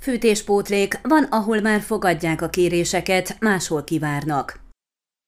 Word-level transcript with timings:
Fűtéspótlék 0.00 0.98
van, 1.02 1.22
ahol 1.22 1.60
már 1.60 1.80
fogadják 1.80 2.42
a 2.42 2.48
kéréseket, 2.48 3.36
máshol 3.40 3.84
kivárnak. 3.84 4.69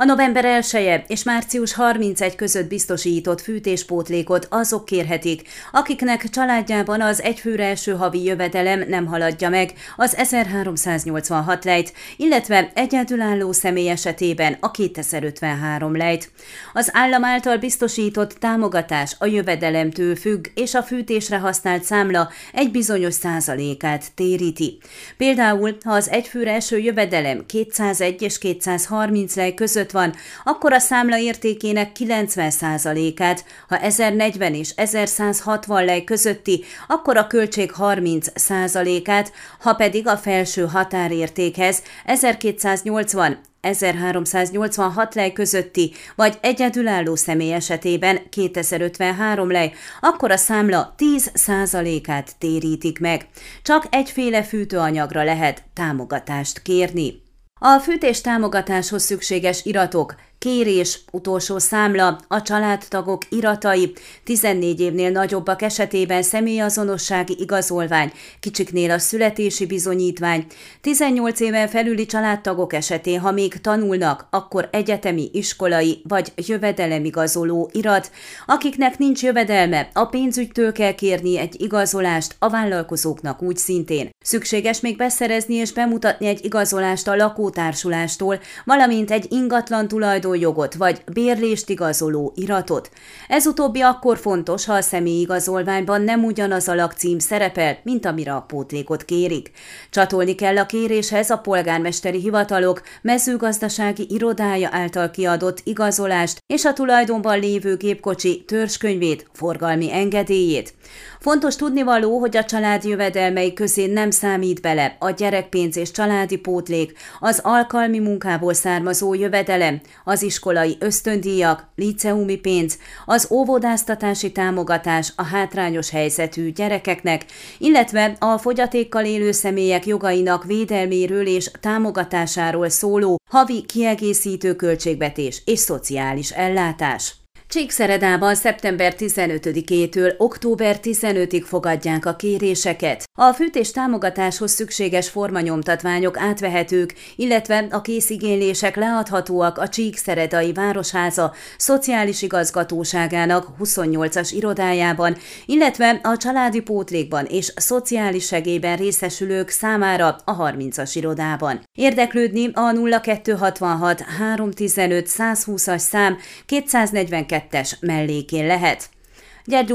A 0.00 0.04
november 0.04 0.44
1 0.44 1.04
és 1.06 1.22
március 1.22 1.74
31 1.74 2.34
között 2.34 2.68
biztosított 2.68 3.40
fűtéspótlékot 3.40 4.46
azok 4.50 4.84
kérhetik, 4.84 5.48
akiknek 5.72 6.28
családjában 6.30 7.00
az 7.00 7.22
egyfőre 7.22 7.64
első 7.64 7.92
havi 7.92 8.24
jövedelem 8.24 8.84
nem 8.88 9.06
haladja 9.06 9.48
meg 9.48 9.72
az 9.96 10.16
1386 10.16 11.64
lejt, 11.64 11.92
illetve 12.16 12.70
egyedülálló 12.74 13.52
személy 13.52 13.88
esetében 13.88 14.56
a 14.60 14.70
2053 14.70 15.96
lejt. 15.96 16.30
Az 16.72 16.90
állam 16.92 17.24
által 17.24 17.56
biztosított 17.56 18.32
támogatás 18.32 19.16
a 19.18 19.26
jövedelemtől 19.26 20.16
függ, 20.16 20.46
és 20.54 20.74
a 20.74 20.82
fűtésre 20.82 21.38
használt 21.38 21.82
számla 21.82 22.30
egy 22.52 22.70
bizonyos 22.70 23.14
százalékát 23.14 24.04
téríti. 24.14 24.78
Például, 25.16 25.76
ha 25.84 25.92
az 25.92 26.10
egyfőre 26.10 26.52
első 26.52 26.78
jövedelem 26.78 27.46
201 27.46 28.22
és 28.22 28.38
230 28.38 29.34
lej 29.36 29.54
között 29.54 29.86
között 29.88 29.90
van, 29.90 30.14
akkor 30.44 30.72
a 30.72 30.78
számla 30.78 31.18
értékének 31.18 31.90
90%-át, 31.98 33.44
ha 33.68 33.78
1040 33.78 34.54
és 34.54 34.70
1160 34.76 35.84
lej 35.84 36.04
közötti, 36.04 36.64
akkor 36.88 37.16
a 37.16 37.26
költség 37.26 37.72
30%-át, 37.78 39.32
ha 39.60 39.74
pedig 39.74 40.06
a 40.06 40.16
felső 40.16 40.66
határértékhez 40.66 41.82
1280 42.04 43.38
1386 43.60 45.14
lej 45.14 45.32
közötti, 45.32 45.92
vagy 46.16 46.38
egyedülálló 46.40 47.14
személy 47.14 47.52
esetében 47.52 48.28
2053 48.30 49.50
lej, 49.50 49.72
akkor 50.00 50.30
a 50.30 50.36
számla 50.36 50.94
10%-át 50.98 52.36
térítik 52.38 52.98
meg. 52.98 53.26
Csak 53.62 53.86
egyféle 53.90 54.42
fűtőanyagra 54.42 55.24
lehet 55.24 55.62
támogatást 55.74 56.62
kérni. 56.62 57.27
A 57.58 57.78
fűtés 57.78 58.20
támogatáshoz 58.20 59.02
szükséges 59.02 59.64
iratok 59.64 60.14
kérés, 60.38 61.00
utolsó 61.12 61.58
számla, 61.58 62.20
a 62.28 62.42
családtagok 62.42 63.22
iratai, 63.28 63.92
14 64.24 64.80
évnél 64.80 65.10
nagyobbak 65.10 65.62
esetében 65.62 66.22
személyazonossági 66.22 67.36
igazolvány, 67.38 68.12
kicsiknél 68.40 68.90
a 68.90 68.98
születési 68.98 69.66
bizonyítvány, 69.66 70.46
18 70.80 71.40
éven 71.40 71.68
felüli 71.68 72.06
családtagok 72.06 72.72
esetén, 72.72 73.20
ha 73.20 73.30
még 73.30 73.60
tanulnak, 73.60 74.26
akkor 74.30 74.68
egyetemi, 74.72 75.30
iskolai 75.32 76.02
vagy 76.08 76.32
jövedelemigazoló 76.36 77.70
irat, 77.72 78.10
akiknek 78.46 78.98
nincs 78.98 79.22
jövedelme, 79.22 79.88
a 79.92 80.04
pénzügytől 80.04 80.72
kell 80.72 80.94
kérni 80.94 81.38
egy 81.38 81.60
igazolást, 81.60 82.36
a 82.38 82.48
vállalkozóknak 82.48 83.42
úgy 83.42 83.56
szintén. 83.56 84.10
Szükséges 84.24 84.80
még 84.80 84.96
beszerezni 84.96 85.54
és 85.54 85.72
bemutatni 85.72 86.26
egy 86.26 86.44
igazolást 86.44 87.08
a 87.08 87.16
lakótársulástól, 87.16 88.40
valamint 88.64 89.10
egy 89.10 89.26
ingatlan 89.32 89.88
tulajdon 89.88 90.27
tulajdonjogot 90.28 90.74
vagy 90.74 91.02
bérlést 91.12 91.68
igazoló 91.68 92.32
iratot. 92.36 92.90
Ez 93.28 93.46
utóbbi 93.46 93.80
akkor 93.80 94.18
fontos, 94.18 94.64
ha 94.64 94.72
a 94.72 94.80
személyigazolványban 94.80 96.02
nem 96.02 96.24
ugyanaz 96.24 96.68
a 96.68 96.74
lakcím 96.74 97.18
szerepel, 97.18 97.78
mint 97.82 98.06
amire 98.06 98.34
a 98.34 98.40
pótlékot 98.40 99.04
kérik. 99.04 99.50
Csatolni 99.90 100.34
kell 100.34 100.58
a 100.58 100.66
kéréshez 100.66 101.30
a 101.30 101.36
polgármesteri 101.36 102.18
hivatalok 102.18 102.82
mezőgazdasági 103.02 104.06
irodája 104.08 104.68
által 104.72 105.10
kiadott 105.10 105.60
igazolást 105.64 106.38
és 106.46 106.64
a 106.64 106.72
tulajdonban 106.72 107.38
lévő 107.38 107.76
gépkocsi 107.76 108.44
törzskönyvét, 108.46 109.26
forgalmi 109.32 109.92
engedélyét. 109.92 110.74
Fontos 111.20 111.56
tudnivaló, 111.56 112.18
hogy 112.18 112.36
a 112.36 112.44
család 112.44 112.84
jövedelmei 112.84 113.52
közé 113.52 113.86
nem 113.86 114.10
számít 114.10 114.60
bele 114.60 114.96
a 114.98 115.10
gyerekpénz 115.10 115.76
és 115.76 115.90
családi 115.90 116.36
pótlék, 116.36 116.92
az 117.20 117.40
alkalmi 117.42 117.98
munkából 117.98 118.54
származó 118.54 119.14
jövedelem, 119.14 119.80
az 120.04 120.17
iskolai 120.22 120.76
ösztöndíjak, 120.80 121.66
liceumi 121.76 122.36
pénz, 122.36 122.78
az 123.04 123.28
óvodáztatási 123.30 124.32
támogatás 124.32 125.12
a 125.16 125.22
hátrányos 125.22 125.90
helyzetű 125.90 126.52
gyerekeknek, 126.52 127.24
illetve 127.58 128.16
a 128.18 128.38
fogyatékkal 128.38 129.04
élő 129.04 129.30
személyek 129.32 129.86
jogainak 129.86 130.44
védelméről 130.44 131.26
és 131.26 131.50
támogatásáról 131.60 132.68
szóló 132.68 133.16
havi 133.30 133.64
kiegészítő 133.66 134.54
költségvetés 134.54 135.42
és 135.44 135.58
szociális 135.58 136.30
ellátás. 136.30 137.14
Csíkszeredában 137.48 138.34
szeptember 138.34 138.94
15-től 138.98 140.16
október 140.16 140.76
15-ig 140.82 141.42
fogadják 141.46 142.06
a 142.06 142.16
kéréseket. 142.16 143.08
A 143.14 143.32
fűtés 143.32 143.70
támogatáshoz 143.70 144.50
szükséges 144.50 145.08
formanyomtatványok 145.08 146.18
átvehetők, 146.18 146.94
illetve 147.16 147.66
a 147.70 147.80
készigénylések 147.80 148.76
leadhatóak 148.76 149.58
a 149.58 149.68
Csíkszeredai 149.68 150.52
Városháza 150.52 151.34
Szociális 151.56 152.22
Igazgatóságának 152.22 153.46
28-as 153.60 154.28
irodájában, 154.34 155.16
illetve 155.46 156.00
a 156.02 156.16
családi 156.16 156.60
pótlékban 156.60 157.24
és 157.24 157.52
szociális 157.56 158.26
segélyben 158.26 158.76
részesülők 158.76 159.48
számára 159.48 160.16
a 160.24 160.36
30-as 160.36 160.90
irodában. 160.94 161.60
Érdeklődni 161.72 162.50
a 162.52 162.72
0266 163.00 164.00
315 164.00 165.08
120-as 165.18 165.78
szám 165.78 166.16
242 166.46 167.36
2-es 167.50 167.80
mellékén 167.80 168.46
lehet. 168.46 168.90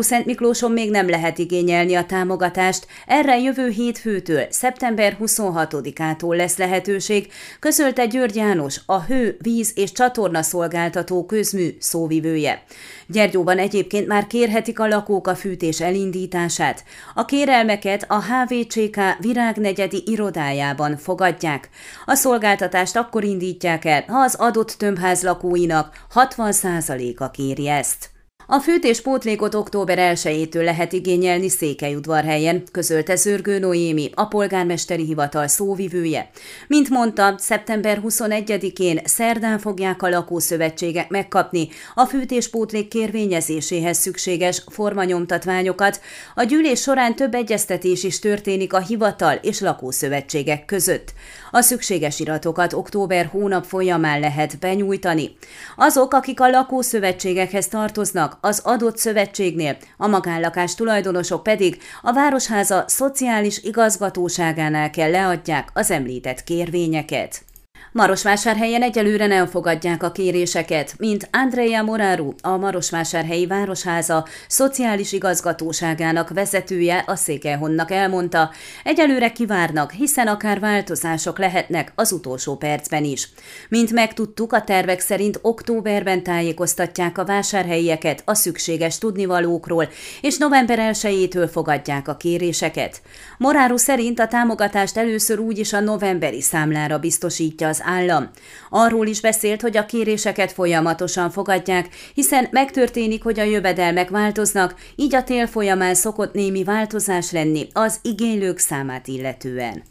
Szent 0.00 0.26
Miklóson 0.26 0.72
még 0.72 0.90
nem 0.90 1.08
lehet 1.08 1.38
igényelni 1.38 1.94
a 1.94 2.04
támogatást, 2.04 2.86
erre 3.06 3.38
jövő 3.38 3.68
hétfőtől, 3.68 4.46
szeptember 4.50 5.16
26-ától 5.20 6.36
lesz 6.36 6.56
lehetőség, 6.56 7.32
közölte 7.60 8.06
György 8.06 8.36
János, 8.36 8.80
a 8.86 9.02
hő, 9.02 9.36
víz 9.40 9.72
és 9.74 9.92
csatorna 9.92 10.42
szolgáltató 10.42 11.26
közmű 11.26 11.76
szóvivője. 11.78 12.62
Gyergyóban 13.06 13.58
egyébként 13.58 14.06
már 14.06 14.26
kérhetik 14.26 14.80
a 14.80 14.88
lakók 14.88 15.28
a 15.28 15.34
fűtés 15.34 15.80
elindítását. 15.80 16.84
A 17.14 17.24
kérelmeket 17.24 18.04
a 18.08 18.22
HVCK 18.22 19.00
virágnegyedi 19.20 20.02
irodájában 20.06 20.96
fogadják. 20.96 21.68
A 22.04 22.14
szolgáltatást 22.14 22.96
akkor 22.96 23.24
indítják 23.24 23.84
el, 23.84 24.04
ha 24.08 24.18
az 24.18 24.34
adott 24.34 24.70
tömbház 24.70 25.22
lakóinak 25.22 26.06
60%-a 26.14 27.30
kéri 27.30 27.68
ezt. 27.68 28.10
A 28.54 28.60
fűtés 28.60 29.00
pótlékot 29.00 29.54
október 29.54 29.98
1-től 30.14 30.64
lehet 30.64 30.92
igényelni 30.92 31.48
Székelyudvarhelyen, 31.48 32.62
közölte 32.72 33.16
Zörgő 33.16 33.58
Noémi, 33.58 34.10
a 34.14 34.26
polgármesteri 34.26 35.04
hivatal 35.04 35.46
szóvivője. 35.46 36.30
Mint 36.66 36.88
mondta, 36.88 37.34
szeptember 37.38 38.00
21-én 38.04 39.00
szerdán 39.04 39.58
fogják 39.58 40.02
a 40.02 40.08
lakószövetségek 40.08 41.08
megkapni 41.08 41.68
a 41.94 42.04
fűtéspótlék 42.04 42.88
kérvényezéséhez 42.88 43.98
szükséges 43.98 44.62
formanyomtatványokat. 44.66 46.00
A 46.34 46.42
gyűlés 46.42 46.80
során 46.80 47.16
több 47.16 47.34
egyeztetés 47.34 48.04
is 48.04 48.18
történik 48.18 48.72
a 48.72 48.80
hivatal 48.80 49.38
és 49.42 49.60
lakószövetségek 49.60 50.64
között. 50.64 51.12
A 51.50 51.60
szükséges 51.60 52.20
iratokat 52.20 52.72
október 52.72 53.26
hónap 53.26 53.64
folyamán 53.64 54.20
lehet 54.20 54.58
benyújtani. 54.58 55.36
Azok, 55.76 56.14
akik 56.14 56.40
a 56.40 56.48
lakószövetségekhez 56.48 57.68
tartoznak, 57.68 58.40
az 58.44 58.60
adott 58.64 58.96
szövetségnél, 58.96 59.76
a 59.96 60.06
magánlakás 60.06 60.74
tulajdonosok 60.74 61.42
pedig 61.42 61.78
a 62.02 62.12
Városháza 62.12 62.84
szociális 62.86 63.62
igazgatóságánál 63.62 64.90
kell 64.90 65.10
leadják 65.10 65.70
az 65.74 65.90
említett 65.90 66.44
kérvényeket. 66.44 67.44
Marosvásárhelyen 67.92 68.82
egyelőre 68.82 69.26
nem 69.26 69.46
fogadják 69.46 70.02
a 70.02 70.12
kéréseket, 70.12 70.94
mint 70.98 71.28
Andrea 71.32 71.82
Moraru, 71.82 72.32
a 72.40 72.56
Marosvásárhelyi 72.56 73.46
Városháza 73.46 74.26
szociális 74.48 75.12
igazgatóságának 75.12 76.28
vezetője 76.28 77.04
a 77.06 77.16
Székelyhonnak 77.16 77.90
elmondta, 77.90 78.50
egyelőre 78.84 79.32
kivárnak, 79.32 79.90
hiszen 79.90 80.26
akár 80.26 80.60
változások 80.60 81.38
lehetnek 81.38 81.92
az 81.94 82.12
utolsó 82.12 82.56
percben 82.56 83.04
is. 83.04 83.28
Mint 83.68 83.92
megtudtuk, 83.92 84.52
a 84.52 84.62
tervek 84.62 85.00
szerint 85.00 85.38
októberben 85.42 86.22
tájékoztatják 86.22 87.18
a 87.18 87.24
vásárhelyieket 87.24 88.22
a 88.24 88.34
szükséges 88.34 88.98
tudnivalókról, 88.98 89.88
és 90.20 90.38
november 90.38 90.78
1 90.78 91.38
fogadják 91.52 92.08
a 92.08 92.16
kéréseket. 92.16 93.02
Moráru 93.38 93.76
szerint 93.76 94.18
a 94.18 94.26
támogatást 94.26 94.96
először 94.96 95.38
úgyis 95.38 95.72
a 95.72 95.80
novemberi 95.80 96.40
számlára 96.40 96.98
biztosítja 96.98 97.68
az 97.72 97.82
állam. 97.84 98.30
Arról 98.70 99.06
is 99.06 99.20
beszélt, 99.20 99.60
hogy 99.60 99.76
a 99.76 99.86
kéréseket 99.86 100.52
folyamatosan 100.52 101.30
fogadják, 101.30 101.88
hiszen 102.14 102.48
megtörténik, 102.50 103.22
hogy 103.22 103.40
a 103.40 103.44
jövedelmek 103.44 104.10
változnak, 104.10 104.74
így 104.96 105.14
a 105.14 105.24
tél 105.24 105.46
folyamán 105.46 105.94
szokott 105.94 106.32
némi 106.32 106.64
változás 106.64 107.30
lenni 107.30 107.68
az 107.72 107.98
igénylők 108.02 108.58
számát 108.58 109.08
illetően. 109.08 109.82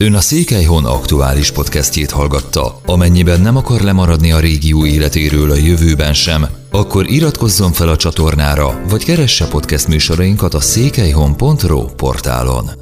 Ön 0.00 0.14
a 0.14 0.20
Székelyhon 0.20 0.84
aktuális 0.84 1.52
podcastjét 1.52 2.10
hallgatta. 2.10 2.80
Amennyiben 2.86 3.40
nem 3.40 3.56
akar 3.56 3.80
lemaradni 3.80 4.32
a 4.32 4.40
régió 4.40 4.86
életéről 4.86 5.50
a 5.50 5.54
jövőben 5.54 6.14
sem, 6.14 6.46
akkor 6.70 7.10
iratkozzon 7.10 7.72
fel 7.72 7.88
a 7.88 7.96
csatornára, 7.96 8.80
vagy 8.88 9.04
keresse 9.04 9.48
podcast 9.48 9.88
műsorainkat 9.88 10.54
a 10.54 10.60
székelyhon.pro 10.60 11.84
portálon. 11.84 12.81